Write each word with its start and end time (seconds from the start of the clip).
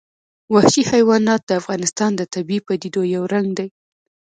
وحشي 0.53 0.83
حیوانات 0.91 1.41
د 1.45 1.51
افغانستان 1.61 2.11
د 2.15 2.21
طبیعي 2.33 2.61
پدیدو 2.67 3.01
یو 3.15 3.23
رنګ 3.33 3.47
دی. 3.59 3.67